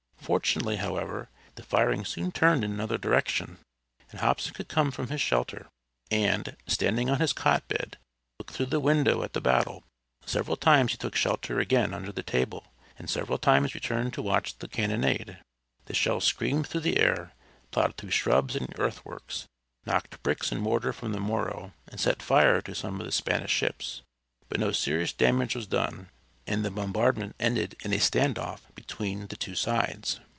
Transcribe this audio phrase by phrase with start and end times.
[0.21, 3.57] Fortunately, however, the firing soon turned in another direction,
[4.11, 5.67] and Hobson could come from his shelter,
[6.09, 7.97] and, standing on his cot bed,
[8.39, 9.83] look through the window at the battle.
[10.25, 14.57] Several times he took shelter again under the table, and several times returned to watch
[14.59, 15.37] the cannonade.
[15.87, 17.33] The shells screamed through the air;
[17.71, 19.47] plowed through shrubs and earthworks;
[19.85, 23.51] knocked bricks and mortar from the Morro, and set fire to some of the Spanish
[23.51, 24.01] ships.
[24.47, 26.09] But no serious damage was done,
[26.47, 30.19] and the bombardment ended in a stand off between the two sides.